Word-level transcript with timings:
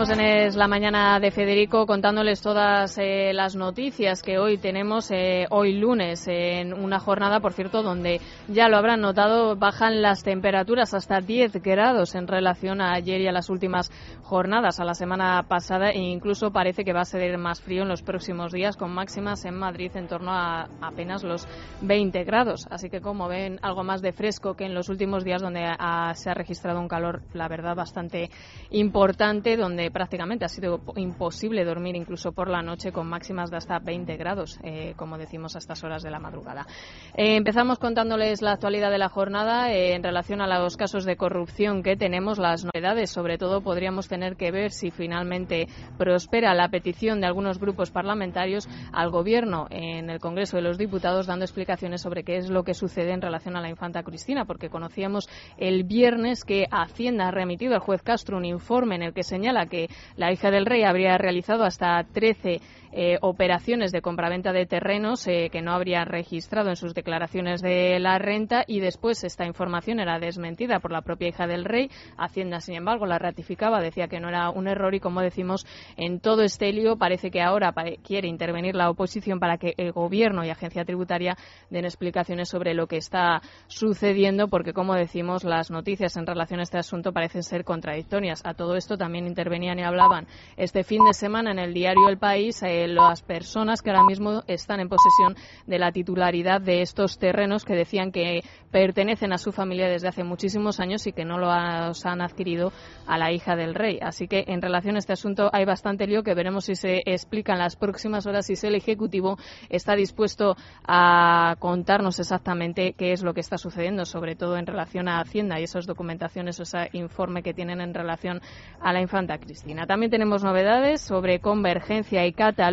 Seguimos 0.00 0.18
en 0.18 0.26
Es 0.46 0.56
la 0.56 0.66
mañana 0.66 1.20
de 1.20 1.30
Federico 1.30 1.84
contándoles 1.84 2.40
todas 2.40 2.96
eh, 2.96 3.32
las 3.34 3.54
noticias 3.54 4.22
que 4.22 4.38
hoy 4.38 4.56
tenemos, 4.56 5.10
eh, 5.10 5.46
hoy 5.50 5.74
lunes, 5.74 6.26
en 6.26 6.72
una 6.72 6.98
jornada, 6.98 7.40
por 7.40 7.52
cierto, 7.52 7.82
donde 7.82 8.18
ya 8.48 8.70
lo 8.70 8.78
habrán 8.78 9.02
notado, 9.02 9.56
bajan 9.56 10.00
las 10.00 10.22
temperaturas 10.22 10.94
hasta 10.94 11.20
10 11.20 11.60
grados 11.62 12.14
en 12.14 12.28
relación 12.28 12.80
a 12.80 12.94
ayer 12.94 13.20
y 13.20 13.28
a 13.28 13.32
las 13.32 13.50
últimas 13.50 13.90
jornadas, 14.22 14.80
a 14.80 14.84
la 14.84 14.94
semana 14.94 15.42
pasada, 15.46 15.90
e 15.90 15.98
incluso 15.98 16.50
parece 16.50 16.82
que 16.82 16.94
va 16.94 17.02
a 17.02 17.04
ser 17.04 17.36
más 17.36 17.60
frío 17.60 17.82
en 17.82 17.88
los 17.88 18.00
próximos 18.00 18.52
días, 18.52 18.78
con 18.78 18.94
máximas 18.94 19.44
en 19.44 19.58
Madrid 19.58 19.90
en 19.96 20.08
torno 20.08 20.32
a 20.32 20.66
apenas 20.80 21.24
los 21.24 21.46
20 21.82 22.24
grados. 22.24 22.66
Así 22.70 22.88
que, 22.88 23.02
como 23.02 23.28
ven, 23.28 23.58
algo 23.60 23.84
más 23.84 24.00
de 24.00 24.12
fresco 24.12 24.54
que 24.54 24.64
en 24.64 24.72
los 24.72 24.88
últimos 24.88 25.24
días, 25.24 25.42
donde 25.42 25.68
se 26.14 26.30
ha 26.30 26.34
registrado 26.34 26.80
un 26.80 26.88
calor, 26.88 27.20
la 27.34 27.48
verdad, 27.48 27.76
bastante 27.76 28.30
importante, 28.70 29.58
donde 29.58 29.89
prácticamente 29.90 30.44
ha 30.44 30.48
sido 30.48 30.80
imposible 30.96 31.64
dormir 31.64 31.96
incluso 31.96 32.32
por 32.32 32.48
la 32.48 32.62
noche 32.62 32.92
con 32.92 33.08
máximas 33.08 33.50
de 33.50 33.56
hasta 33.56 33.78
20 33.78 34.16
grados, 34.16 34.58
eh, 34.62 34.94
como 34.96 35.18
decimos 35.18 35.54
a 35.54 35.58
estas 35.58 35.82
horas 35.84 36.02
de 36.02 36.10
la 36.10 36.18
madrugada. 36.18 36.66
Eh, 37.14 37.36
empezamos 37.36 37.78
contándoles 37.78 38.42
la 38.42 38.52
actualidad 38.52 38.90
de 38.90 38.98
la 38.98 39.08
jornada 39.08 39.72
eh, 39.72 39.94
en 39.94 40.02
relación 40.02 40.40
a 40.40 40.58
los 40.58 40.76
casos 40.76 41.04
de 41.04 41.16
corrupción 41.16 41.82
que 41.82 41.96
tenemos, 41.96 42.38
las 42.38 42.64
novedades. 42.64 43.10
Sobre 43.10 43.38
todo 43.38 43.60
podríamos 43.60 44.08
tener 44.08 44.36
que 44.36 44.50
ver 44.50 44.70
si 44.70 44.90
finalmente 44.90 45.68
prospera 45.98 46.54
la 46.54 46.68
petición 46.68 47.20
de 47.20 47.26
algunos 47.26 47.58
grupos 47.58 47.90
parlamentarios 47.90 48.68
al 48.92 49.10
Gobierno 49.10 49.66
en 49.70 50.10
el 50.10 50.20
Congreso 50.20 50.56
de 50.56 50.62
los 50.62 50.78
Diputados 50.78 51.26
dando 51.26 51.44
explicaciones 51.44 52.02
sobre 52.02 52.24
qué 52.24 52.36
es 52.36 52.50
lo 52.50 52.64
que 52.64 52.74
sucede 52.74 53.12
en 53.12 53.22
relación 53.22 53.56
a 53.56 53.60
la 53.60 53.68
infanta 53.68 54.02
Cristina, 54.02 54.44
porque 54.44 54.70
conocíamos 54.70 55.28
el 55.58 55.84
viernes 55.84 56.44
que 56.44 56.66
Hacienda 56.70 57.28
ha 57.28 57.30
remitido 57.30 57.74
al 57.74 57.80
juez 57.80 58.02
Castro 58.02 58.36
un 58.36 58.44
informe 58.44 58.94
en 58.96 59.02
el 59.02 59.12
que 59.12 59.22
señala 59.22 59.66
que 59.66 59.79
la 60.16 60.32
hija 60.32 60.50
del 60.50 60.66
rey 60.66 60.82
habría 60.82 61.16
realizado 61.18 61.64
hasta 61.64 62.04
13 62.04 62.60
eh, 62.92 63.18
operaciones 63.20 63.92
de 63.92 64.02
compraventa 64.02 64.52
de 64.52 64.66
terrenos 64.66 65.26
eh, 65.28 65.48
que 65.50 65.62
no 65.62 65.72
habría 65.72 66.04
registrado 66.04 66.70
en 66.70 66.76
sus 66.76 66.94
declaraciones 66.94 67.62
de 67.62 67.98
la 68.00 68.18
renta 68.18 68.64
y 68.66 68.80
después 68.80 69.22
esta 69.22 69.46
información 69.46 70.00
era 70.00 70.18
desmentida 70.18 70.80
por 70.80 70.90
la 70.90 71.02
propia 71.02 71.28
hija 71.28 71.46
del 71.46 71.64
rey. 71.64 71.90
Hacienda, 72.16 72.60
sin 72.60 72.74
embargo, 72.74 73.06
la 73.06 73.18
ratificaba, 73.18 73.80
decía 73.80 74.08
que 74.08 74.18
no 74.18 74.28
era 74.28 74.50
un 74.50 74.66
error 74.66 74.94
y, 74.94 75.00
como 75.00 75.20
decimos, 75.20 75.66
en 75.96 76.20
todo 76.20 76.42
este 76.42 76.72
lío 76.72 76.96
parece 76.96 77.30
que 77.30 77.42
ahora 77.42 77.72
quiere 78.02 78.28
intervenir 78.28 78.74
la 78.74 78.90
oposición 78.90 79.38
para 79.38 79.56
que 79.56 79.74
el 79.76 79.92
gobierno 79.92 80.44
y 80.44 80.50
agencia 80.50 80.84
tributaria 80.84 81.36
den 81.70 81.84
explicaciones 81.84 82.48
sobre 82.48 82.74
lo 82.74 82.86
que 82.86 82.96
está 82.96 83.40
sucediendo 83.68 84.48
porque, 84.48 84.72
como 84.72 84.94
decimos, 84.94 85.44
las 85.44 85.70
noticias 85.70 86.16
en 86.16 86.26
relación 86.26 86.60
a 86.60 86.64
este 86.64 86.78
asunto 86.78 87.12
parecen 87.12 87.42
ser 87.42 87.64
contradictorias. 87.64 88.42
A 88.44 88.54
todo 88.54 88.76
esto 88.76 88.96
también 88.96 89.26
intervenían 89.26 89.78
y 89.78 89.82
hablaban 89.82 90.26
este 90.56 90.82
fin 90.82 91.04
de 91.04 91.14
semana 91.14 91.52
en 91.52 91.58
el 91.58 91.72
diario 91.72 92.08
El 92.08 92.18
País. 92.18 92.62
Eh, 92.62 92.79
las 92.88 93.22
personas 93.22 93.82
que 93.82 93.90
ahora 93.90 94.04
mismo 94.04 94.42
están 94.46 94.80
en 94.80 94.88
posesión 94.88 95.36
de 95.66 95.78
la 95.78 95.92
titularidad 95.92 96.60
de 96.60 96.82
estos 96.82 97.18
terrenos 97.18 97.64
que 97.64 97.74
decían 97.74 98.12
que 98.12 98.42
pertenecen 98.70 99.32
a 99.32 99.38
su 99.38 99.52
familia 99.52 99.88
desde 99.88 100.08
hace 100.08 100.24
muchísimos 100.24 100.80
años 100.80 101.06
y 101.06 101.12
que 101.12 101.24
no 101.24 101.38
los 101.38 102.06
han 102.06 102.20
adquirido 102.20 102.72
a 103.06 103.18
la 103.18 103.32
hija 103.32 103.56
del 103.56 103.74
rey. 103.74 103.98
Así 104.00 104.28
que 104.28 104.44
en 104.46 104.62
relación 104.62 104.96
a 104.96 104.98
este 104.98 105.12
asunto 105.12 105.50
hay 105.52 105.64
bastante 105.64 106.06
lío 106.06 106.22
que 106.22 106.34
veremos 106.34 106.66
si 106.66 106.74
se 106.74 107.02
explica 107.06 107.52
en 107.52 107.58
las 107.58 107.76
próximas 107.76 108.26
horas 108.26 108.48
y 108.50 108.56
si 108.56 108.66
el 108.66 108.74
Ejecutivo 108.74 109.38
está 109.68 109.94
dispuesto 109.94 110.56
a 110.86 111.56
contarnos 111.58 112.18
exactamente 112.18 112.94
qué 112.94 113.12
es 113.12 113.22
lo 113.22 113.34
que 113.34 113.40
está 113.40 113.58
sucediendo, 113.58 114.04
sobre 114.04 114.36
todo 114.36 114.56
en 114.56 114.66
relación 114.66 115.08
a 115.08 115.20
Hacienda 115.20 115.60
y 115.60 115.64
esas 115.64 115.86
documentaciones, 115.86 116.60
ese 116.60 116.88
informe 116.92 117.42
que 117.42 117.54
tienen 117.54 117.80
en 117.80 117.94
relación 117.94 118.40
a 118.80 118.92
la 118.92 119.00
infanta 119.00 119.38
Cristina. 119.38 119.86
También 119.86 120.10
tenemos 120.10 120.44
novedades 120.44 121.00
sobre 121.00 121.40
convergencia 121.40 122.26
y 122.26 122.32
cata 122.32 122.69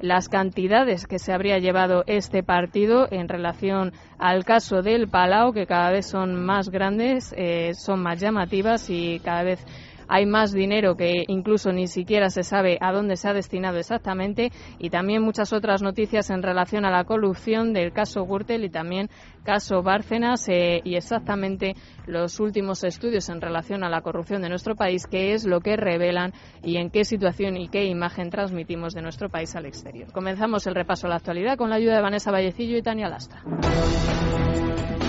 Las 0.00 0.28
cantidades 0.28 1.06
que 1.06 1.18
se 1.18 1.32
habría 1.32 1.58
llevado 1.58 2.04
este 2.06 2.42
partido 2.42 3.08
en 3.10 3.28
relación 3.28 3.92
al 4.18 4.44
caso 4.44 4.82
del 4.82 5.08
Palau, 5.08 5.54
que 5.54 5.66
cada 5.66 5.90
vez 5.90 6.06
son 6.06 6.44
más 6.44 6.68
grandes, 6.68 7.34
eh, 7.36 7.72
son 7.74 8.02
más 8.02 8.20
llamativas 8.20 8.90
y 8.90 9.20
cada 9.20 9.42
vez 9.42 9.64
hay 10.08 10.26
más 10.26 10.52
dinero 10.52 10.96
que 10.96 11.24
incluso 11.28 11.72
ni 11.72 11.86
siquiera 11.86 12.30
se 12.30 12.42
sabe 12.42 12.78
a 12.80 12.92
dónde 12.92 13.16
se 13.16 13.28
ha 13.28 13.32
destinado 13.32 13.78
exactamente 13.78 14.50
y 14.78 14.90
también 14.90 15.22
muchas 15.22 15.52
otras 15.52 15.82
noticias 15.82 16.30
en 16.30 16.42
relación 16.42 16.84
a 16.84 16.90
la 16.90 17.04
corrupción 17.04 17.72
del 17.72 17.92
caso 17.92 18.24
Gürtel 18.26 18.64
y 18.64 18.70
también 18.70 19.08
caso 19.44 19.82
Bárcenas 19.82 20.48
eh, 20.48 20.80
y 20.84 20.96
exactamente 20.96 21.74
los 22.06 22.40
últimos 22.40 22.84
estudios 22.84 23.28
en 23.28 23.40
relación 23.40 23.84
a 23.84 23.88
la 23.88 24.00
corrupción 24.00 24.42
de 24.42 24.48
nuestro 24.48 24.74
país, 24.74 25.06
qué 25.06 25.32
es 25.32 25.46
lo 25.46 25.60
que 25.60 25.76
revelan 25.76 26.32
y 26.62 26.76
en 26.76 26.90
qué 26.90 27.04
situación 27.04 27.56
y 27.56 27.68
qué 27.68 27.84
imagen 27.84 28.30
transmitimos 28.30 28.92
de 28.92 29.02
nuestro 29.02 29.28
país 29.28 29.54
al 29.56 29.66
exterior. 29.66 30.12
Comenzamos 30.12 30.66
el 30.66 30.74
repaso 30.74 31.06
a 31.06 31.10
la 31.10 31.16
actualidad 31.16 31.56
con 31.56 31.70
la 31.70 31.76
ayuda 31.76 31.96
de 31.96 32.02
Vanessa 32.02 32.30
Vallecillo 32.30 32.76
y 32.76 32.82
Tania 32.82 33.08
Lastra. 33.08 33.42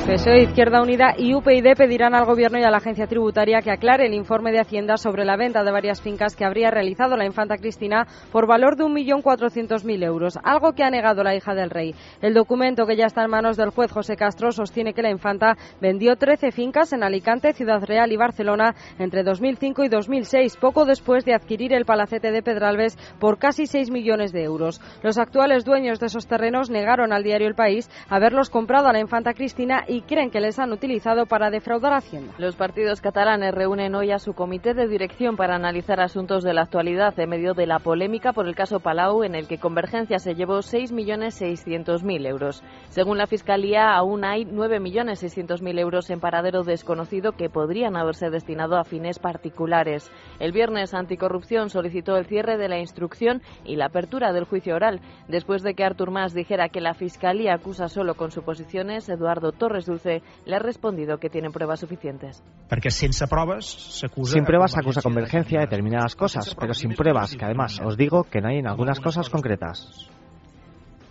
PSOE, 0.08 0.44
Izquierda 0.44 0.82
Unida 0.82 1.16
y 1.18 1.36
UPyD 1.36 1.76
pedirán 1.76 2.16
al 2.16 2.24
Gobierno 2.24 2.58
y 2.58 2.64
a 2.64 2.72
la 2.72 2.78
Agencia 2.78 3.08
Tributaria 3.08 3.62
que 3.62 3.72
aclare 3.72 4.06
el 4.06 4.14
informe 4.14 4.54
de 4.54 4.62
Hacienda 4.62 4.96
sobre 4.96 5.26
la 5.26 5.36
venta 5.36 5.66
de 5.66 5.72
varias 5.74 6.02
fincas 6.02 6.34
que 6.34 6.46
habría 6.46 6.72
realizado 6.72 7.18
la 7.18 7.26
infanta 7.26 7.58
Cristina 7.58 8.08
por 8.32 8.48
valor 8.48 8.78
de 8.78 8.86
1.400.000 8.86 10.06
euros, 10.06 10.40
algo 10.46 10.72
que 10.72 10.84
ha 10.84 10.90
negado 10.90 11.24
la 11.24 11.36
hija 11.36 11.54
del 11.56 11.70
rey. 11.70 11.94
El 12.22 12.34
documento 12.34 12.86
que 12.86 12.96
ya 12.96 13.08
está 13.08 13.26
en 13.26 13.32
manos 13.32 13.58
del 13.58 13.72
juez 13.72 13.92
José 13.92 14.16
Castro 14.16 14.54
sostiene 14.54 14.94
que 14.94 15.02
la 15.02 15.12
infanta 15.12 15.58
vendió 15.82 16.16
13 16.16 16.54
fincas 16.54 16.94
en 16.94 17.04
Alicante, 17.04 17.52
Ciudad 17.52 17.84
Real 17.84 18.10
y 18.10 18.16
Barcelona 18.16 18.76
entre 19.00 19.24
2005 19.24 19.84
y 19.84 19.90
2006, 19.90 20.56
poco 20.56 20.86
después 20.86 21.26
de 21.26 21.34
adquirir 21.34 21.74
el 21.74 21.84
palacete 21.84 22.32
de 22.32 22.42
Pedralbes 22.42 22.98
por 23.20 23.40
casi 23.40 23.66
6 23.66 23.92
millones 23.92 24.32
de 24.32 24.44
euros. 24.44 24.80
Los 25.04 25.18
actuales 25.18 25.66
dueños 25.66 26.00
de 26.00 26.06
esos 26.06 26.28
terrenos 26.28 26.70
negaron 26.70 27.12
al 27.12 27.24
diario 27.24 27.50
El 27.50 27.56
País 27.56 27.90
haberlos 28.08 28.50
comprado 28.50 28.88
a 28.88 28.94
la 28.94 29.02
infanta 29.02 29.34
Cristina 29.34 29.84
y 29.86 29.97
y 29.98 30.02
creen 30.02 30.30
que 30.30 30.40
les 30.40 30.60
han 30.60 30.72
utilizado 30.72 31.26
para 31.26 31.50
defraudar 31.50 31.92
a 31.92 31.98
Hacienda. 31.98 32.32
Los 32.38 32.56
partidos 32.56 33.02
catalanes 33.02 33.52
reúnen 33.52 33.96
hoy 33.96 34.12
a 34.12 34.20
su 34.20 34.34
comité 34.34 34.76
de 34.76 34.88
dirección 34.88 35.36
para 35.36 35.56
analizar 35.56 36.00
asuntos 36.00 36.44
de 36.44 36.54
la 36.54 36.62
actualidad 36.62 37.20
en 37.20 37.28
medio 37.28 37.56
de 37.56 37.66
la 37.66 37.80
polémica 37.80 38.32
por 38.32 38.48
el 38.48 38.54
caso 38.54 38.80
Palau, 38.80 39.24
en 39.24 39.34
el 39.34 39.48
que 39.48 39.58
Convergencia 39.58 40.20
se 40.20 40.36
llevó 40.36 40.60
6.600.000 40.60 42.28
euros. 42.28 42.64
Según 42.90 43.18
la 43.18 43.26
Fiscalía, 43.26 43.96
aún 43.96 44.24
hay 44.24 44.46
9.600.000 44.46 45.80
euros 45.80 46.12
en 46.12 46.20
paradero 46.20 46.62
desconocido 46.64 47.32
que 47.32 47.50
podrían 47.50 47.98
haberse 47.98 48.30
destinado 48.30 48.78
a 48.78 48.84
fines 48.84 49.18
particulares. 49.18 50.12
El 50.40 50.52
viernes, 50.52 50.94
Anticorrupción 50.94 51.72
solicitó 51.72 52.18
el 52.18 52.28
cierre 52.28 52.58
de 52.58 52.70
la 52.70 52.78
instrucción 52.78 53.42
y 53.66 53.78
la 53.78 53.86
apertura 53.88 54.32
del 54.32 54.46
juicio 54.46 54.76
oral. 54.76 55.02
Después 55.28 55.64
de 55.64 55.74
que 55.74 55.84
Artur 55.84 56.12
Mas 56.12 56.36
dijera 56.36 56.70
que 56.70 56.82
la 56.82 56.94
Fiscalía 56.94 57.56
acusa 57.56 57.88
solo 57.88 58.14
con 58.14 58.30
suposiciones, 58.30 59.10
Eduardo 59.10 59.52
Torres 59.52 59.87
Dulce 59.88 60.22
le 60.46 60.56
ha 60.56 60.60
respondido 60.60 61.18
que 61.18 61.30
tienen 61.30 61.52
pruebas 61.52 61.80
suficientes. 61.80 62.44
Porque 62.70 62.92
sin 62.92 63.12
pruebas 63.30 64.72
se 64.72 64.80
acusa 64.80 65.02
convergencia 65.02 65.60
de 65.60 65.66
determinadas 65.66 66.16
cosas, 66.16 66.56
pero 66.60 66.74
sin 66.74 66.94
pruebas, 66.94 67.36
que 67.36 67.46
además 67.46 67.80
os 67.84 67.98
digo 67.98 68.24
que 68.24 68.42
no 68.42 68.50
hay 68.50 68.58
en 68.60 68.68
algunas 68.68 69.00
cosas 69.00 69.30
concretas. 69.30 70.10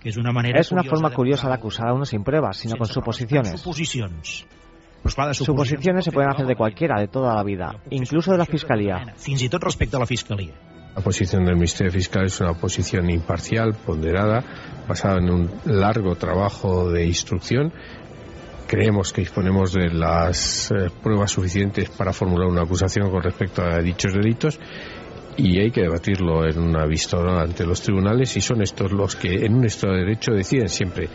es 0.04 0.16
una, 0.16 0.32
manera 0.32 0.60
es 0.60 0.70
una 0.70 0.84
forma 0.84 1.10
curiosa 1.10 1.48
de 1.48 1.54
acusar 1.54 1.88
a 1.88 1.94
uno 1.94 2.04
sin 2.04 2.22
pruebas, 2.22 2.58
sino 2.58 2.76
con 2.76 2.86
suposiciones. 2.86 3.60
Suposiciones 5.32 6.04
se 6.04 6.12
pueden 6.12 6.30
hacer 6.30 6.46
de 6.46 6.56
cualquiera, 6.56 7.00
de 7.00 7.08
toda 7.08 7.34
la 7.34 7.42
vida, 7.42 7.80
incluso 7.90 8.32
de 8.32 8.38
la 8.38 8.46
Fiscalía. 8.46 9.14
Fins 9.16 9.42
a 9.52 9.98
la 9.98 10.06
Fiscalía. 10.06 10.54
La 10.96 11.02
posición 11.02 11.44
del 11.44 11.56
Ministerio 11.56 11.92
Fiscal 11.92 12.24
es 12.24 12.40
una 12.40 12.54
posición 12.54 13.10
imparcial, 13.10 13.74
ponderada, 13.74 14.42
basada 14.88 15.18
en 15.18 15.30
un 15.30 15.50
largo 15.66 16.16
trabajo 16.16 16.90
de 16.90 17.06
instrucción 17.06 17.70
creemos 18.66 19.12
que 19.12 19.22
disponemos 19.22 19.72
de 19.72 19.90
las 19.90 20.70
eh, 20.70 20.90
pruebas 21.02 21.30
suficientes 21.30 21.90
para 21.90 22.12
formular 22.12 22.48
una 22.48 22.62
acusación 22.62 23.10
con 23.10 23.22
respecto 23.22 23.62
a 23.62 23.78
dichos 23.78 24.12
delitos 24.12 24.58
y 25.36 25.60
hay 25.60 25.70
que 25.70 25.82
debatirlo 25.82 26.46
en 26.46 26.58
una 26.58 26.86
vista 26.86 27.18
ante 27.18 27.66
los 27.66 27.82
tribunales 27.82 28.36
y 28.36 28.40
son 28.40 28.62
estos 28.62 28.92
los 28.92 29.16
que 29.16 29.44
en 29.44 29.54
un 29.54 29.66
Estado 29.66 29.94
de 29.94 30.00
Derecho 30.00 30.32
deciden 30.32 30.68
siempre 30.68 31.08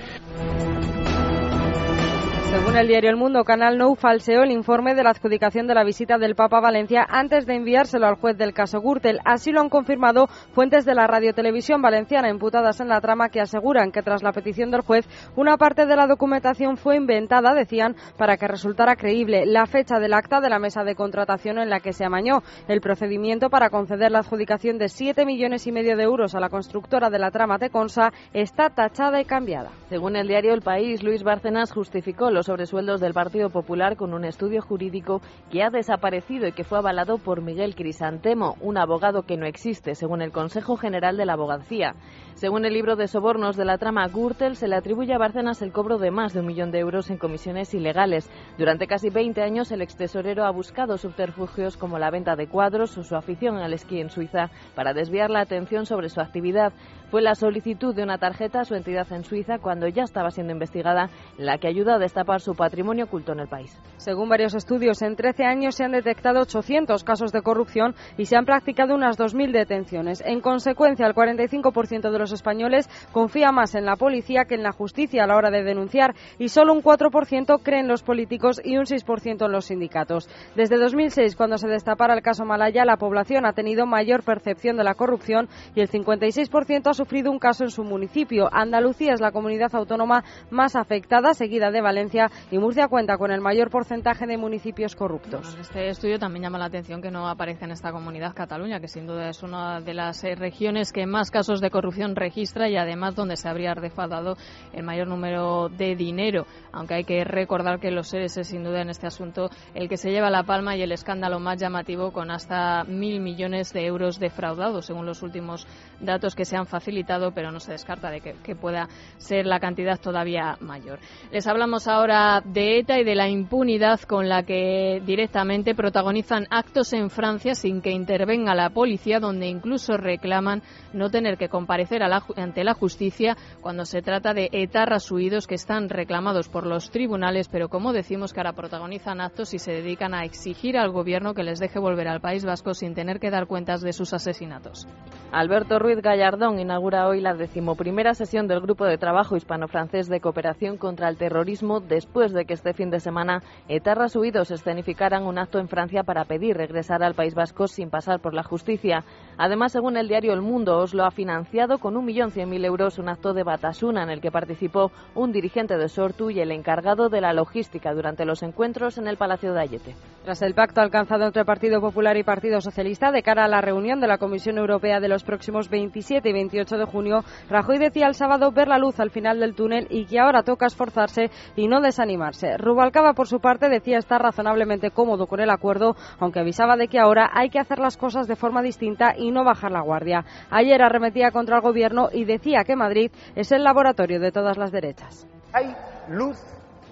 Según 2.72 2.84
el 2.84 2.88
diario 2.88 3.10
El 3.10 3.18
Mundo, 3.18 3.44
Canal 3.44 3.78
Nou 3.78 3.96
falseó 3.96 4.44
el 4.44 4.52
informe 4.52 4.96
de 4.96 5.04
la 5.04 5.10
adjudicación 5.10 5.68
de 5.68 5.76
la 5.76 5.84
visita 5.84 6.18
del 6.18 6.36
Papa 6.36 6.60
a 6.60 6.62
Valencia 6.62 7.06
antes 7.06 7.46
de 7.46 7.56
enviárselo 7.56 8.08
al 8.08 8.16
juez 8.16 8.38
del 8.38 8.54
caso 8.54 8.80
Gürtel. 8.80 9.20
Así 9.26 9.52
lo 9.52 9.60
han 9.60 9.68
confirmado 9.68 10.28
fuentes 10.54 10.86
de 10.86 10.96
la 10.96 11.06
radiotelevisión 11.06 11.82
valenciana 11.82 12.30
imputadas 12.30 12.80
en 12.80 12.88
la 12.88 13.02
trama 13.02 13.28
que 13.28 13.42
aseguran 13.42 13.92
que 13.92 14.02
tras 14.02 14.24
la 14.24 14.32
petición 14.32 14.72
del 14.72 14.84
juez 14.84 15.06
una 15.36 15.58
parte 15.58 15.86
de 15.86 15.98
la 15.98 16.08
documentación 16.08 16.78
fue 16.78 16.96
inventada, 16.96 17.54
decían, 17.54 17.98
para 18.18 18.38
que 18.38 18.48
resultara 18.48 18.96
creíble 18.96 19.46
la 19.46 19.66
fecha 19.66 20.00
del 20.00 20.14
acta 20.14 20.40
de 20.40 20.50
la 20.50 20.58
mesa 20.58 20.86
de 20.86 20.96
contratación 20.96 21.60
en 21.60 21.70
la 21.70 21.82
que 21.82 21.92
se 21.92 22.06
amañó 22.06 22.42
el 22.70 22.80
procedimiento 22.80 23.50
para 23.50 23.70
conceder 23.70 24.14
la 24.14 24.20
adjudicación 24.20 24.78
de 24.78 24.88
7 24.88 25.26
millones 25.26 25.68
y 25.68 25.74
medio 25.74 25.98
de 25.98 26.04
euros 26.04 26.36
a 26.36 26.40
la 26.40 26.48
constructora 26.48 27.10
de 27.10 27.20
la 27.20 27.32
trama 27.32 27.60
Teconsa 27.60 28.14
está 28.32 28.70
tachada 28.70 29.20
y 29.20 29.26
cambiada. 29.26 29.72
Según 29.90 30.16
el 30.16 30.30
diario 30.30 30.54
El 30.54 30.62
País, 30.62 31.04
Luis 31.04 31.22
Bárcenas 31.24 31.74
justificó 31.74 32.32
los 32.32 32.48
sobresueldos 32.62 33.02
del 33.02 33.16
Partido 33.16 33.50
Popular 33.50 33.96
con 33.96 34.14
un 34.14 34.24
estudio 34.24 34.62
jurídico 34.62 35.20
que 35.50 35.64
ha 35.64 35.72
desaparecido 35.72 36.46
y 36.46 36.52
que 36.52 36.64
fue 36.64 36.78
avalado 36.78 37.18
por 37.18 37.42
Miguel 37.42 37.74
Crisantemo, 37.74 38.56
un 38.62 38.78
abogado 38.78 39.24
que 39.24 39.36
no 39.36 39.48
existe, 39.48 39.96
según 39.96 40.22
el 40.22 40.32
Consejo 40.32 40.78
General 40.78 41.18
de 41.18 41.26
la 41.26 41.34
Abogacía. 41.34 41.96
Según 42.42 42.66
el 42.66 42.74
libro 42.74 42.96
de 42.96 43.08
sobornos 43.08 43.56
de 43.56 43.66
la 43.66 43.78
trama 43.78 44.08
Gürtel, 44.08 44.56
se 44.56 44.68
le 44.68 44.76
atribuye 44.76 45.14
a 45.14 45.20
Bárcenas 45.20 45.62
el 45.62 45.72
cobro 45.72 46.00
de 46.00 46.10
más 46.10 46.34
de 46.34 46.40
un 46.40 46.48
millón 46.48 46.72
de 46.72 46.80
euros 46.80 47.12
en 47.12 47.20
comisiones 47.20 47.72
ilegales. 47.76 48.32
Durante 48.58 48.88
casi 48.88 49.12
20 49.12 49.44
años, 49.44 49.72
el 49.72 49.84
extesorero 49.84 50.44
ha 50.46 50.50
buscado 50.50 50.98
subterfugios 50.98 51.78
como 51.78 52.00
la 52.00 52.10
venta 52.10 52.36
de 52.36 52.48
cuadros 52.48 52.98
o 52.98 53.04
su 53.04 53.16
afición 53.16 53.58
al 53.58 53.74
esquí 53.74 54.02
en 54.02 54.10
Suiza 54.10 54.50
para 54.74 54.96
desviar 54.96 55.30
la 55.30 55.42
atención 55.42 55.86
sobre 55.86 56.10
su 56.10 56.20
actividad. 56.20 56.74
Fue 57.12 57.22
la 57.22 57.36
solicitud 57.36 57.94
de 57.94 58.02
una 58.02 58.18
tarjeta 58.18 58.62
a 58.62 58.66
su 58.66 58.74
entidad 58.74 59.06
en 59.12 59.24
Suiza 59.24 59.60
cuando 59.60 59.88
ya 59.88 60.04
estaba 60.04 60.32
siendo 60.32 60.54
investigada 60.54 61.10
la 61.38 61.60
que 61.60 61.68
ayuda 61.68 61.96
a 61.96 62.00
destapar 62.00 62.42
su 62.42 62.56
patrimonio 62.56 63.06
oculto 63.06 63.34
en 63.34 63.42
el 63.42 63.50
país. 63.50 63.78
Según 63.98 64.30
varios 64.30 64.56
estudios, 64.56 65.04
en 65.04 65.16
13 65.16 65.44
años 65.44 65.76
se 65.76 65.84
han 65.84 65.92
detectado 65.92 66.40
800 66.40 67.04
casos 67.04 67.32
de 67.32 67.44
corrupción 67.44 67.94
y 68.18 68.26
se 68.26 68.36
han 68.36 68.46
practicado 68.46 68.96
unas 68.96 69.20
2.000 69.20 69.52
detenciones. 69.52 70.24
En 70.26 70.42
consecuencia, 70.42 71.06
el 71.06 71.14
45% 71.14 72.10
de 72.10 72.18
los 72.18 72.31
españoles 72.34 72.90
confía 73.12 73.52
más 73.52 73.76
en 73.76 73.86
la 73.86 73.96
policía 73.96 74.46
que 74.46 74.56
en 74.56 74.64
la 74.64 74.72
justicia 74.72 75.24
a 75.24 75.28
la 75.28 75.36
hora 75.36 75.52
de 75.52 75.64
denunciar 75.64 76.16
y 76.40 76.50
solo 76.50 76.74
un 76.74 76.82
4% 76.82 77.62
cree 77.64 77.80
en 77.80 77.88
los 77.88 78.04
políticos 78.04 78.62
y 78.64 78.78
un 78.78 78.86
6% 78.86 79.46
en 79.46 79.52
los 79.52 79.66
sindicatos. 79.66 80.30
Desde 80.56 80.78
2006, 80.78 81.36
cuando 81.36 81.58
se 81.58 81.68
destapara 81.68 82.14
el 82.14 82.22
caso 82.22 82.46
Malaya, 82.46 82.86
la 82.86 82.98
población 82.98 83.46
ha 83.46 83.54
tenido 83.54 83.86
mayor 83.86 84.24
percepción 84.24 84.78
de 84.78 84.84
la 84.84 84.96
corrupción 84.96 85.50
y 85.76 85.82
el 85.82 85.90
56% 85.90 86.88
ha 86.88 86.94
sufrido 86.94 87.32
un 87.32 87.40
caso 87.40 87.64
en 87.64 87.72
su 87.72 87.84
municipio. 87.84 88.50
Andalucía 88.52 89.14
es 89.14 89.22
la 89.22 89.32
comunidad 89.32 89.74
autónoma 89.74 90.24
más 90.50 90.76
afectada, 90.76 91.34
seguida 91.34 91.72
de 91.72 91.82
Valencia, 91.82 92.30
y 92.50 92.58
Murcia 92.58 92.88
cuenta 92.88 93.18
con 93.18 93.32
el 93.32 93.42
mayor 93.42 93.70
porcentaje 93.70 94.26
de 94.28 94.38
municipios 94.38 94.96
corruptos. 94.96 95.58
este 95.60 95.90
estudio 95.90 96.20
también 96.20 96.44
llama 96.44 96.58
la 96.58 96.66
atención 96.66 97.02
que 97.02 97.12
no 97.12 97.28
aparece 97.28 97.66
en 97.66 97.72
esta 97.72 97.92
comunidad 97.92 98.34
Cataluña, 98.34 98.80
que 98.80 98.88
sin 98.88 99.08
duda 99.08 99.30
es 99.30 99.44
una 99.44 99.82
de 99.82 99.94
las 99.94 100.24
eh, 100.24 100.36
regiones 100.36 100.92
que 100.92 101.06
más 101.06 101.32
casos 101.32 101.62
de 101.62 101.70
corrupción 101.70 102.11
registra 102.16 102.70
y 102.70 102.78
además 102.78 103.16
donde 103.16 103.36
se 103.36 103.50
habría 103.50 103.74
defraudado 103.74 104.36
el 104.74 104.84
mayor 104.84 105.08
número 105.08 105.70
de 105.70 105.96
dinero. 105.96 106.46
Aunque 106.72 106.96
hay 106.96 107.04
que 107.04 107.24
recordar 107.24 107.80
que 107.80 107.92
los 107.92 108.08
seres 108.08 108.38
es 108.38 108.48
sin 108.48 108.64
duda 108.64 108.82
en 108.82 108.90
este 108.90 109.08
asunto 109.08 109.50
el 109.74 109.90
que 109.90 109.98
se 109.98 110.12
lleva 110.12 110.30
la 110.30 110.44
palma 110.44 110.76
y 110.76 110.82
el 110.82 110.92
escándalo 110.92 111.40
más 111.40 111.60
llamativo 111.60 112.12
con 112.12 112.32
hasta 112.32 112.84
mil 112.84 113.20
millones 113.20 113.74
de 113.74 113.86
euros 113.86 114.20
defraudados, 114.20 114.86
según 114.86 115.06
los 115.06 115.22
últimos 115.24 115.68
datos 116.00 116.36
que 116.36 116.46
se 116.46 116.58
han 116.58 116.66
facilitado 116.66 117.32
pero 117.34 117.52
no 117.52 117.60
se 117.60 117.74
descarta 117.74 118.10
de 118.10 118.22
que, 118.22 118.56
pueda 118.56 118.90
ser 119.18 119.46
la 119.46 119.60
cantidad 119.60 120.00
todavía 120.00 120.58
mayor. 120.60 121.00
Les 121.32 121.48
hablamos 121.48 121.88
ahora 121.88 122.42
de 122.44 122.80
ETA 122.80 123.00
y 123.00 123.04
de 123.04 123.16
la 123.16 123.30
impunidad 123.30 124.00
con 124.02 124.28
la 124.28 124.44
que 124.44 125.02
directamente 125.06 125.74
protagonizan 125.74 126.48
actos 126.50 126.94
en 126.94 127.10
Francia 127.10 127.56
sin 127.56 127.82
que 127.82 127.92
intervenga 127.92 128.54
la 128.54 128.70
policía, 128.70 129.20
donde 129.20 129.48
incluso 129.48 129.98
reclaman 129.98 130.62
no 130.94 131.10
tener 131.10 131.38
que 131.38 131.50
comparecer 131.50 132.01
ante 132.02 132.64
la 132.64 132.74
justicia 132.74 133.38
cuando 133.62 133.86
se 133.86 134.02
trata 134.02 134.34
de 134.34 134.50
etarras 134.52 135.12
huidos 135.12 135.48
que 135.48 135.56
están 135.56 135.90
reclamados 135.90 136.50
por 136.50 136.66
los 136.66 136.92
tribunales, 136.92 137.48
pero 137.48 137.70
como 137.70 137.94
decimos 137.94 138.34
que 138.34 138.40
ahora 138.40 138.54
protagonizan 138.54 139.22
actos 139.22 139.54
y 139.54 139.60
se 139.60 139.72
dedican 139.72 140.14
a 140.14 140.24
exigir 140.24 140.78
al 140.78 140.92
gobierno 140.92 141.34
que 141.34 141.44
les 141.44 141.60
deje 141.60 141.80
volver 141.80 142.08
al 142.08 142.22
País 142.22 142.46
Vasco 142.46 142.74
sin 142.74 142.94
tener 142.94 143.20
que 143.20 143.30
dar 143.30 143.48
cuentas 143.48 143.82
de 143.82 143.94
sus 143.94 144.14
asesinatos. 144.14 144.88
Alberto 145.32 145.80
Ruiz 145.80 146.02
Gallardón 146.02 146.60
inaugura 146.60 147.08
hoy 147.08 147.22
la 147.22 147.34
decimoprimera 147.34 148.14
sesión 148.14 148.48
del 148.48 148.62
Grupo 148.62 148.86
de 148.86 148.98
Trabajo 148.98 149.36
Hispano-Francés 149.36 150.10
de 150.10 150.20
Cooperación 150.20 150.78
contra 150.78 151.08
el 151.08 151.18
Terrorismo 151.18 151.80
después 151.80 152.34
de 152.34 152.46
que 152.46 152.54
este 152.54 152.74
fin 152.74 152.90
de 152.90 153.00
semana 153.00 153.42
etarras 153.68 154.16
huidos 154.16 154.52
escenificaran 154.52 155.24
un 155.26 155.38
acto 155.38 155.60
en 155.60 155.70
Francia 155.70 156.04
para 156.04 156.26
pedir 156.26 156.58
regresar 156.58 157.04
al 157.04 157.16
País 157.16 157.34
Vasco 157.34 157.68
sin 157.68 157.90
pasar 157.90 158.20
por 158.20 158.34
la 158.34 158.44
justicia. 158.44 159.06
Además, 159.38 159.72
según 159.72 159.98
el 159.98 160.08
diario 160.08 160.34
El 160.34 160.42
Mundo, 160.42 160.78
Oslo 160.78 161.06
ha 161.06 161.12
financiado 161.12 161.78
con 161.80 161.91
1.100.000 161.94 162.66
euros 162.66 163.00
un 163.00 163.10
acto 163.10 163.34
de 163.34 163.44
Batasuna 163.44 164.04
en 164.04 164.10
el 164.10 164.22
que 164.22 164.32
participó 164.32 164.92
un 165.14 165.32
dirigente 165.32 165.78
de 165.78 165.90
Sortu 165.90 166.30
y 166.30 166.40
el 166.40 166.52
encargado 166.52 167.10
de 167.10 167.22
la 167.22 167.34
logística 167.34 167.94
durante 167.94 168.26
los 168.26 168.44
encuentros 168.44 168.98
en 168.98 169.08
el 169.08 169.18
Palacio 169.18 169.54
de 169.54 169.62
Ayete. 169.62 169.96
Tras 170.24 170.42
el 170.44 170.54
pacto 170.54 170.82
alcanzado 170.82 171.26
entre 171.26 171.46
Partido 171.46 171.82
Popular 171.82 172.16
y 172.16 172.24
Partido 172.24 172.62
Socialista 172.62 173.12
de 173.12 173.24
cara 173.24 173.46
a 173.46 173.48
la 173.48 173.60
reunión 173.60 174.00
de 174.00 174.08
la 174.08 174.18
Comisión 174.18 174.58
Europea 174.58 175.00
de 175.00 175.08
los 175.08 175.24
próximos 175.24 175.70
27 175.70 176.30
y 176.30 176.34
28 176.34 176.78
de 176.78 176.86
junio, 176.86 177.24
Rajoy 177.50 177.80
decía 177.80 178.08
el 178.08 178.14
sábado 178.14 178.52
ver 178.52 178.68
la 178.68 178.78
luz 178.78 179.00
al 179.00 179.10
final 179.10 179.40
del 179.40 179.56
túnel 179.56 179.88
y 179.90 180.06
que 180.06 180.20
ahora 180.20 180.44
toca 180.44 180.68
esforzarse 180.68 181.30
y 181.56 181.68
no 181.68 181.82
desanimarse. 181.82 182.58
Rubalcaba, 182.58 183.14
por 183.14 183.28
su 183.28 183.40
parte, 183.40 183.68
decía 183.68 183.98
estar 183.98 184.22
razonablemente 184.22 184.92
cómodo 184.92 185.28
con 185.28 185.40
el 185.40 185.50
acuerdo, 185.50 185.96
aunque 186.20 186.40
avisaba 186.40 186.78
de 186.78 186.88
que 186.88 187.00
ahora 187.00 187.30
hay 187.34 187.50
que 187.50 187.60
hacer 187.60 187.80
las 187.80 187.98
cosas 187.98 188.28
de 188.28 188.36
forma 188.36 188.62
distinta 188.62 189.14
y 189.18 189.32
no 189.32 189.44
bajar 189.44 189.72
la 189.72 189.82
guardia. 189.82 190.24
Ayer 190.50 190.82
arremetía 190.82 191.32
contra 191.32 191.58
el 191.58 191.62
gobierno 191.62 191.81
y 192.12 192.26
decía 192.26 192.64
que 192.64 192.76
Madrid 192.76 193.12
es 193.36 193.52
el 193.52 193.64
laboratorio 193.64 194.20
de 194.20 194.32
todas 194.32 194.58
las 194.58 194.72
derechas. 194.72 195.26
Hay 195.54 195.76
luz 196.10 196.38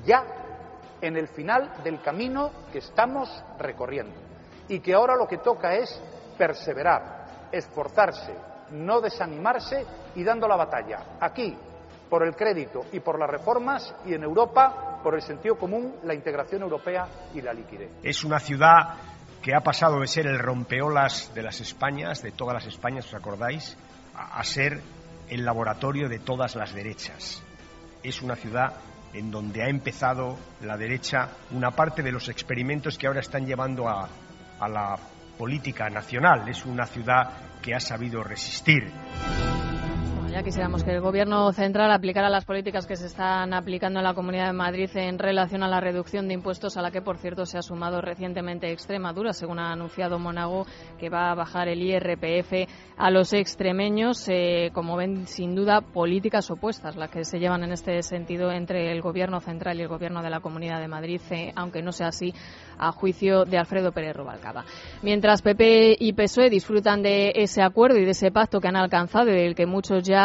ya 0.06 0.24
en 1.02 1.16
el 1.16 1.28
final 1.28 1.72
del 1.84 2.02
camino 2.02 2.52
que 2.72 2.80
estamos 2.80 3.30
recorriendo 3.58 4.16
y 4.68 4.80
que 4.80 4.94
ahora 4.94 5.16
lo 5.16 5.28
que 5.28 5.38
toca 5.38 5.76
es 5.76 6.02
perseverar, 6.38 7.50
esforzarse, 7.52 8.34
no 8.72 9.02
desanimarse 9.02 9.86
y 10.16 10.24
dando 10.24 10.48
la 10.48 10.56
batalla. 10.56 11.18
Aquí, 11.20 11.56
por 12.10 12.26
el 12.26 12.36
crédito 12.36 12.86
y 12.92 13.00
por 13.00 13.20
las 13.20 13.30
reformas, 13.30 13.94
y 14.06 14.14
en 14.14 14.24
Europa, 14.24 15.00
por 15.04 15.16
el 15.16 15.22
sentido 15.22 15.56
común, 15.58 15.96
la 16.04 16.14
integración 16.14 16.62
europea 16.64 17.08
y 17.34 17.42
la 17.42 17.54
liquidez. 17.54 17.92
Es 18.04 18.24
una 18.24 18.40
ciudad 18.40 18.96
que 19.42 19.56
ha 19.56 19.62
pasado 19.62 20.00
de 20.00 20.08
ser 20.08 20.28
el 20.28 20.40
rompeolas 20.40 21.34
de 21.34 21.44
las 21.44 21.62
Españas, 21.62 22.22
de 22.22 22.32
todas 22.32 22.54
las 22.54 22.66
Españas, 22.66 23.06
¿os 23.06 23.14
acordáis?, 23.14 23.78
a, 24.16 24.44
ser 24.44 24.82
el 25.30 25.46
laboratorio 25.46 26.10
de 26.10 26.20
todas 26.20 26.56
las 26.56 26.74
derechas. 26.74 27.42
Es 28.04 28.22
una 28.22 28.36
ciudad 28.36 28.74
en 29.14 29.32
donde 29.32 29.64
ha 29.64 29.70
empezado 29.70 30.38
la 30.62 30.78
derecha 30.78 31.30
una 31.52 31.72
parte 31.72 32.04
de 32.04 32.12
los 32.12 32.30
experimentos 32.30 32.98
que 32.98 33.08
ahora 33.08 33.22
están 33.22 33.46
llevando 33.46 33.88
a, 33.88 34.10
la 34.68 34.98
política 35.38 35.90
nacional. 35.90 36.48
Es 36.50 36.66
una 36.66 36.86
ciudad 36.86 37.32
que 37.62 37.74
ha 37.74 37.80
sabido 37.80 38.24
resistir. 38.24 38.92
Ya 40.32 40.44
quisiéramos 40.44 40.84
que 40.84 40.92
el 40.92 41.02
Gobierno 41.02 41.52
central 41.54 41.92
aplicara 41.92 42.30
las 42.30 42.46
políticas 42.46 42.86
que 42.86 42.96
se 42.96 43.08
están 43.08 43.52
aplicando 43.52 44.00
en 44.00 44.04
la 44.04 44.14
Comunidad 44.14 44.46
de 44.46 44.54
Madrid 44.54 44.90
en 44.94 45.18
relación 45.18 45.64
a 45.64 45.68
la 45.68 45.82
reducción 45.82 46.28
de 46.28 46.36
impuestos, 46.36 46.78
a 46.78 46.84
la 46.84 46.92
que, 46.92 47.02
por 47.02 47.18
cierto, 47.18 47.48
se 47.48 47.58
ha 47.58 47.64
sumado 47.64 48.00
recientemente 48.00 48.72
Extremadura, 48.72 49.34
según 49.34 49.58
ha 49.58 49.72
anunciado 49.72 50.20
Monago, 50.20 50.68
que 51.00 51.10
va 51.10 51.32
a 51.32 51.36
bajar 51.36 51.68
el 51.68 51.82
IRPF 51.82 52.70
a 52.96 53.10
los 53.10 53.34
extremeños. 53.34 54.28
Eh, 54.30 54.70
como 54.72 54.98
ven, 54.98 55.26
sin 55.26 55.56
duda, 55.56 55.82
políticas 55.82 56.52
opuestas 56.52 56.96
las 56.96 57.10
que 57.10 57.26
se 57.26 57.40
llevan 57.40 57.64
en 57.64 57.72
este 57.72 58.04
sentido 58.04 58.52
entre 58.52 58.92
el 58.92 59.02
Gobierno 59.02 59.40
central 59.40 59.80
y 59.80 59.82
el 59.82 59.88
Gobierno 59.88 60.22
de 60.22 60.30
la 60.30 60.42
Comunidad 60.42 60.80
de 60.80 60.88
Madrid, 60.88 61.22
eh, 61.32 61.52
aunque 61.56 61.82
no 61.82 61.92
sea 61.92 62.10
así 62.10 62.36
a 62.78 62.92
juicio 62.92 63.46
de 63.46 63.58
Alfredo 63.58 63.92
Pérez 63.92 64.16
Rubalcaba. 64.16 64.64
Mientras 65.02 65.42
PP 65.42 65.98
y 66.00 66.14
PSOE 66.14 66.52
disfrutan 66.52 67.02
de 67.02 67.34
ese 67.36 67.64
acuerdo 67.64 67.98
y 67.98 68.06
de 68.06 68.12
ese 68.12 68.32
pacto 68.32 68.62
que 68.62 68.68
han 68.68 68.78
alcanzado 68.78 69.32
y 69.32 69.34
del 69.36 69.56
que 69.56 69.66
muchos 69.66 70.04
ya 70.04 70.19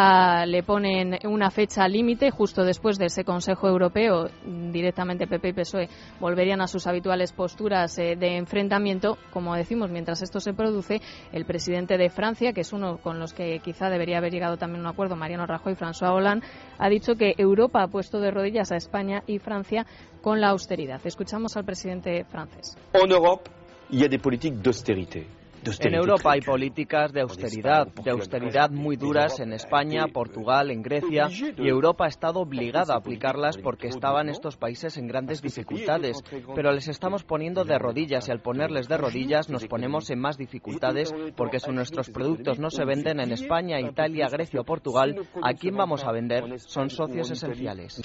le 0.46 0.62
ponen 0.62 1.18
una 1.24 1.50
fecha 1.50 1.86
límite 1.88 2.30
justo 2.30 2.64
después 2.64 2.98
de 2.98 3.06
ese 3.06 3.24
Consejo 3.24 3.68
Europeo. 3.68 4.28
Directamente 4.44 5.26
PP 5.26 5.48
y 5.48 5.52
PSOE 5.52 5.88
volverían 6.20 6.60
a 6.60 6.66
sus 6.66 6.86
habituales 6.86 7.32
posturas 7.32 7.98
eh, 7.98 8.16
de 8.16 8.36
enfrentamiento. 8.36 9.18
Como 9.30 9.54
decimos, 9.54 9.90
mientras 9.90 10.22
esto 10.22 10.40
se 10.40 10.52
produce, 10.52 11.00
el 11.32 11.44
presidente 11.44 11.98
de 11.98 12.10
Francia, 12.10 12.52
que 12.52 12.62
es 12.62 12.72
uno 12.72 12.98
con 12.98 13.18
los 13.18 13.32
que 13.32 13.60
quizá 13.60 13.90
debería 13.90 14.18
haber 14.18 14.32
llegado 14.32 14.56
también 14.56 14.80
un 14.80 14.86
acuerdo, 14.86 15.16
Mariano 15.16 15.46
Rajoy 15.46 15.72
y 15.72 15.76
François 15.76 16.12
Hollande, 16.12 16.46
ha 16.78 16.88
dicho 16.88 17.14
que 17.16 17.34
Europa 17.38 17.82
ha 17.82 17.88
puesto 17.88 18.20
de 18.20 18.30
rodillas 18.30 18.72
a 18.72 18.76
España 18.76 19.22
y 19.26 19.38
Francia 19.38 19.86
con 20.22 20.40
la 20.40 20.48
austeridad. 20.48 21.00
Escuchamos 21.04 21.56
al 21.56 21.64
presidente 21.64 22.24
francés. 22.24 22.76
En 22.92 23.10
Europa, 23.10 23.50
il 23.90 24.00
y 24.00 24.04
a 24.04 24.08
des 24.08 24.20
politiques 24.20 24.60
d'austérité 24.62 25.43
En 25.80 25.94
Europa 25.94 26.32
hay 26.32 26.40
políticas 26.40 27.12
de 27.12 27.22
austeridad, 27.22 27.86
de 27.86 28.10
austeridad 28.10 28.70
muy 28.70 28.96
duras 28.96 29.40
en 29.40 29.52
España, 29.52 30.06
Portugal, 30.12 30.70
en 30.70 30.82
Grecia, 30.82 31.28
y 31.30 31.68
Europa 31.68 32.04
ha 32.04 32.08
estado 32.08 32.40
obligada 32.40 32.94
a 32.94 32.98
aplicarlas 32.98 33.56
porque 33.56 33.88
estaban 33.88 34.28
estos 34.28 34.56
países 34.56 34.98
en 34.98 35.06
grandes 35.06 35.40
dificultades. 35.40 36.18
Pero 36.54 36.72
les 36.72 36.88
estamos 36.88 37.24
poniendo 37.24 37.64
de 37.64 37.78
rodillas 37.78 38.28
y 38.28 38.30
al 38.30 38.40
ponerles 38.40 38.88
de 38.88 38.98
rodillas 38.98 39.48
nos 39.48 39.66
ponemos 39.66 40.10
en 40.10 40.20
más 40.20 40.36
dificultades 40.36 41.14
porque 41.36 41.60
si 41.60 41.70
nuestros 41.70 42.10
productos 42.10 42.58
no 42.58 42.70
se 42.70 42.84
venden 42.84 43.20
en 43.20 43.32
España, 43.32 43.80
Italia, 43.80 44.28
Grecia 44.30 44.60
o 44.60 44.64
Portugal, 44.64 45.16
¿a 45.42 45.54
quién 45.54 45.76
vamos 45.76 46.04
a 46.04 46.12
vender? 46.12 46.60
Son 46.60 46.90
socios 46.90 47.30
esenciales. 47.30 48.00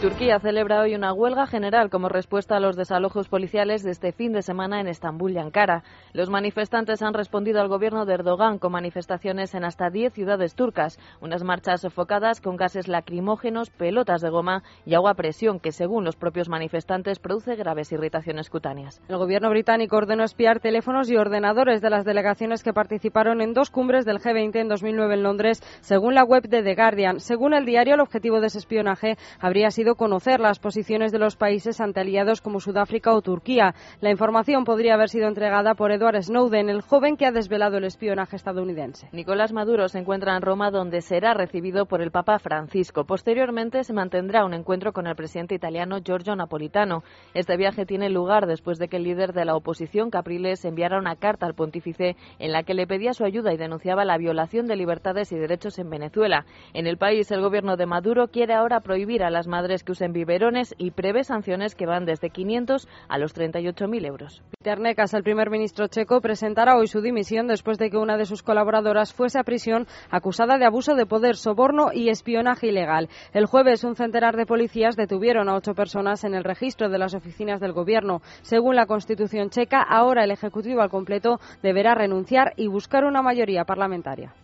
Turquía 0.00 0.38
celebra 0.38 0.80
hoy 0.80 0.94
una 0.94 1.12
huelga 1.12 1.48
general 1.48 1.90
como 1.90 2.08
respuesta 2.08 2.56
a 2.56 2.60
los 2.60 2.76
desalojos 2.76 3.28
policiales 3.28 3.82
de 3.82 3.90
este 3.90 4.12
fin 4.12 4.32
de 4.32 4.42
semana 4.42 4.80
en 4.80 4.86
Estambul 4.86 5.32
y 5.32 5.38
Ankara. 5.38 5.82
Los 6.12 6.30
manifestantes 6.30 7.02
han 7.02 7.14
respondido 7.14 7.60
al 7.60 7.66
gobierno 7.66 8.06
de 8.06 8.14
Erdogan 8.14 8.60
con 8.60 8.70
manifestaciones 8.70 9.56
en 9.56 9.64
hasta 9.64 9.90
10 9.90 10.12
ciudades 10.12 10.54
turcas, 10.54 11.00
unas 11.20 11.42
marchas 11.42 11.80
sofocadas 11.80 12.40
con 12.40 12.56
gases 12.56 12.86
lacrimógenos, 12.86 13.70
pelotas 13.70 14.20
de 14.20 14.30
goma 14.30 14.62
y 14.86 14.94
agua 14.94 15.10
a 15.10 15.14
presión 15.14 15.58
que, 15.58 15.72
según 15.72 16.04
los 16.04 16.14
propios 16.14 16.48
manifestantes, 16.48 17.18
produce 17.18 17.56
graves 17.56 17.90
irritaciones 17.90 18.50
cutáneas. 18.50 19.02
El 19.08 19.16
gobierno 19.16 19.50
británico 19.50 19.96
ordenó 19.96 20.22
espiar 20.22 20.60
teléfonos 20.60 21.10
y 21.10 21.16
ordenadores 21.16 21.82
de 21.82 21.90
las 21.90 22.04
delegaciones 22.04 22.62
que 22.62 22.72
participaron 22.72 23.40
en 23.40 23.52
dos 23.52 23.70
cumbres 23.70 24.04
del 24.04 24.20
G20 24.20 24.60
en 24.60 24.68
2009 24.68 25.14
en 25.14 25.22
Londres, 25.24 25.60
según 25.80 26.14
la 26.14 26.22
web 26.22 26.44
de 26.44 26.62
The 26.62 26.76
Guardian. 26.76 27.18
Según 27.18 27.52
el 27.52 27.64
diario, 27.64 27.94
el 27.94 28.00
objetivo 28.00 28.40
de 28.40 28.46
ese 28.46 28.58
espionaje 28.58 29.16
habría 29.40 29.72
sido 29.72 29.87
conocer 29.94 30.40
las 30.40 30.58
posiciones 30.58 31.12
de 31.12 31.18
los 31.18 31.36
países 31.36 31.80
ante 31.80 32.00
aliados 32.00 32.40
como 32.40 32.60
Sudáfrica 32.60 33.12
o 33.14 33.22
Turquía. 33.22 33.74
La 34.00 34.10
información 34.10 34.64
podría 34.64 34.94
haber 34.94 35.08
sido 35.08 35.28
entregada 35.28 35.74
por 35.74 35.92
Edward 35.92 36.22
Snowden, 36.22 36.68
el 36.68 36.82
joven 36.82 37.16
que 37.16 37.26
ha 37.26 37.32
desvelado 37.32 37.78
el 37.78 37.84
espionaje 37.84 38.36
estadounidense. 38.36 39.08
Nicolás 39.12 39.52
Maduro 39.52 39.88
se 39.88 39.98
encuentra 39.98 40.36
en 40.36 40.42
Roma 40.42 40.70
donde 40.70 41.00
será 41.00 41.34
recibido 41.34 41.86
por 41.86 42.02
el 42.02 42.10
Papa 42.10 42.38
Francisco. 42.38 43.04
Posteriormente 43.04 43.84
se 43.84 43.92
mantendrá 43.92 44.44
un 44.44 44.54
encuentro 44.54 44.92
con 44.92 45.06
el 45.06 45.16
presidente 45.16 45.54
italiano 45.54 45.98
Giorgio 46.04 46.36
Napolitano. 46.36 47.02
Este 47.34 47.56
viaje 47.56 47.86
tiene 47.86 48.10
lugar 48.10 48.46
después 48.46 48.78
de 48.78 48.88
que 48.88 48.96
el 48.96 49.04
líder 49.04 49.32
de 49.32 49.44
la 49.44 49.56
oposición, 49.56 50.10
Capriles, 50.10 50.64
enviara 50.64 50.98
una 50.98 51.16
carta 51.16 51.46
al 51.46 51.54
pontífice 51.54 52.16
en 52.38 52.52
la 52.52 52.62
que 52.62 52.74
le 52.74 52.86
pedía 52.86 53.12
su 53.12 53.24
ayuda 53.24 53.52
y 53.52 53.56
denunciaba 53.56 54.04
la 54.04 54.18
violación 54.18 54.66
de 54.66 54.76
libertades 54.76 55.32
y 55.32 55.36
derechos 55.36 55.78
en 55.78 55.90
Venezuela. 55.90 56.44
En 56.74 56.86
el 56.86 56.98
país, 56.98 57.30
el 57.30 57.40
gobierno 57.40 57.76
de 57.76 57.86
Maduro 57.86 58.28
quiere 58.28 58.54
ahora 58.54 58.80
prohibir 58.80 59.22
a 59.22 59.30
las 59.30 59.46
madres 59.46 59.77
que 59.84 59.92
usen 59.92 60.12
biberones 60.12 60.74
y 60.78 60.90
prevé 60.90 61.24
sanciones 61.24 61.74
que 61.74 61.86
van 61.86 62.04
desde 62.04 62.30
500 62.30 62.88
a 63.08 63.18
los 63.18 63.34
38.000 63.34 64.06
euros. 64.06 64.42
Peter 64.58 64.80
Nekas, 64.80 65.14
el 65.14 65.22
primer 65.22 65.50
ministro 65.50 65.86
checo, 65.88 66.20
presentará 66.20 66.76
hoy 66.76 66.86
su 66.86 67.00
dimisión 67.00 67.46
después 67.46 67.78
de 67.78 67.90
que 67.90 67.96
una 67.96 68.16
de 68.16 68.26
sus 68.26 68.42
colaboradoras 68.42 69.12
fuese 69.12 69.38
a 69.38 69.44
prisión 69.44 69.86
acusada 70.10 70.58
de 70.58 70.64
abuso 70.64 70.94
de 70.94 71.06
poder, 71.06 71.36
soborno 71.36 71.90
y 71.92 72.08
espionaje 72.08 72.68
ilegal. 72.68 73.08
El 73.32 73.46
jueves, 73.46 73.84
un 73.84 73.96
centenar 73.96 74.36
de 74.36 74.46
policías 74.46 74.96
detuvieron 74.96 75.48
a 75.48 75.56
ocho 75.56 75.74
personas 75.74 76.24
en 76.24 76.34
el 76.34 76.44
registro 76.44 76.88
de 76.88 76.98
las 76.98 77.14
oficinas 77.14 77.60
del 77.60 77.72
gobierno. 77.72 78.20
Según 78.42 78.76
la 78.76 78.86
Constitución 78.86 79.50
checa, 79.50 79.82
ahora 79.82 80.24
el 80.24 80.30
Ejecutivo 80.30 80.80
al 80.80 80.90
completo 80.90 81.40
deberá 81.62 81.94
renunciar 81.94 82.52
y 82.56 82.66
buscar 82.66 83.04
una 83.04 83.22
mayoría 83.22 83.64
parlamentaria. 83.64 84.34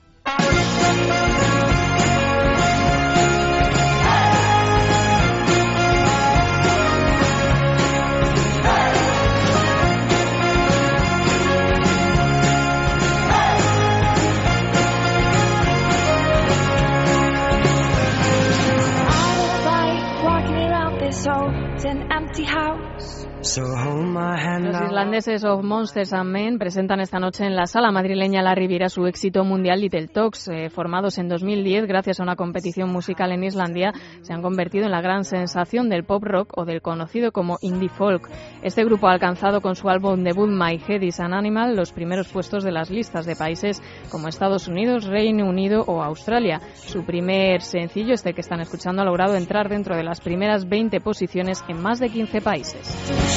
an 21.94 22.12
empty 22.12 22.44
house. 22.44 23.23
Los 23.44 24.80
islandeses 24.80 25.44
of 25.44 25.62
Monsters 25.62 26.14
and 26.14 26.30
Men 26.30 26.58
presentan 26.58 27.00
esta 27.00 27.18
noche 27.18 27.44
en 27.44 27.54
la 27.54 27.66
sala 27.66 27.90
madrileña 27.90 28.40
La 28.40 28.54
Riviera 28.54 28.88
su 28.88 29.06
éxito 29.06 29.44
mundial 29.44 29.82
Little 29.82 30.08
Talks. 30.08 30.48
Eh, 30.48 30.70
formados 30.70 31.18
en 31.18 31.28
2010 31.28 31.86
gracias 31.86 32.20
a 32.20 32.22
una 32.22 32.36
competición 32.36 32.90
musical 32.90 33.32
en 33.32 33.44
Islandia, 33.44 33.92
se 34.22 34.32
han 34.32 34.40
convertido 34.40 34.86
en 34.86 34.92
la 34.92 35.02
gran 35.02 35.24
sensación 35.24 35.90
del 35.90 36.04
pop 36.04 36.24
rock 36.24 36.56
o 36.56 36.64
del 36.64 36.80
conocido 36.80 37.32
como 37.32 37.58
indie 37.60 37.90
folk. 37.90 38.30
Este 38.62 38.82
grupo 38.82 39.08
ha 39.08 39.12
alcanzado 39.12 39.60
con 39.60 39.76
su 39.76 39.90
álbum 39.90 40.24
debut 40.24 40.48
My 40.48 40.80
Head 40.88 41.02
is 41.02 41.20
an 41.20 41.34
Animal 41.34 41.76
los 41.76 41.92
primeros 41.92 42.28
puestos 42.28 42.64
de 42.64 42.72
las 42.72 42.88
listas 42.88 43.26
de 43.26 43.36
países 43.36 43.82
como 44.10 44.28
Estados 44.28 44.68
Unidos, 44.68 45.04
Reino 45.04 45.46
Unido 45.46 45.84
o 45.86 46.02
Australia. 46.02 46.62
Su 46.76 47.04
primer 47.04 47.60
sencillo, 47.60 48.14
este 48.14 48.32
que 48.32 48.40
están 48.40 48.60
escuchando, 48.60 49.02
ha 49.02 49.04
logrado 49.04 49.36
entrar 49.36 49.68
dentro 49.68 49.94
de 49.94 50.02
las 50.02 50.22
primeras 50.22 50.66
20 50.66 50.98
posiciones 51.02 51.62
en 51.68 51.82
más 51.82 52.00
de 52.00 52.08
15 52.08 52.40
países. 52.40 53.33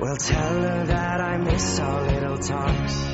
Well, 0.00 0.16
tell 0.16 0.62
her 0.62 0.86
that 0.86 1.20
I 1.20 1.36
miss 1.36 1.78
our 1.78 2.02
little 2.06 2.38
talks. 2.38 3.09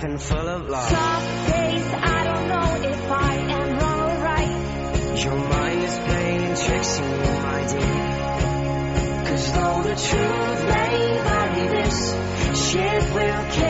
Life 0.00 0.10
and 0.10 0.20
full 0.20 0.48
of 0.48 0.68
love. 0.68 0.88
Some 0.88 1.52
days 1.52 1.86
I 1.94 2.24
don't 2.24 2.48
know 2.48 2.88
if 2.90 3.10
I 3.10 3.34
am 3.36 3.78
wrong 3.78 4.00
or 4.00 4.24
right. 4.24 5.24
Your 5.24 5.36
mind 5.36 5.82
is 5.82 5.98
playing 5.98 6.54
tricks 6.56 7.00
on 7.00 7.10
you, 7.10 7.32
my 7.42 7.66
dear. 7.68 9.24
Cause 9.26 9.52
though 9.52 9.82
the 9.82 9.96
truth 10.08 10.64
may 10.74 11.18
vary, 11.28 11.68
this 11.68 12.70
ship 12.70 13.14
will 13.14 13.44
carry 13.52 13.69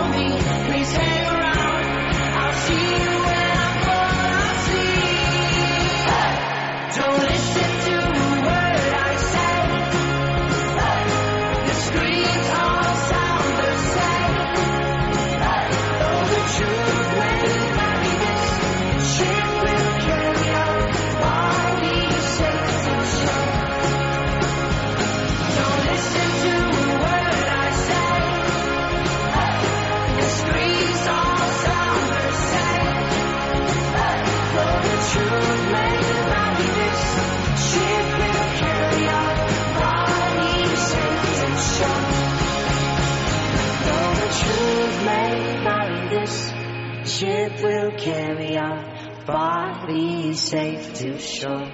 carry 48.01 48.57
our 48.57 49.25
bodies 49.25 50.41
safe 50.41 50.93
to 50.95 51.19
shore. 51.19 51.71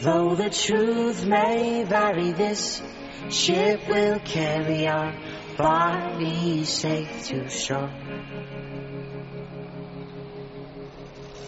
Though 0.00 0.34
the 0.34 0.48
truth 0.48 1.26
may 1.26 1.84
vary, 1.84 2.32
this 2.32 2.82
ship 3.28 3.86
will 3.88 4.18
carry 4.20 4.88
our 4.88 5.12
bodies 5.58 6.68
safe 6.70 7.26
to 7.26 7.48
shore. 7.50 7.92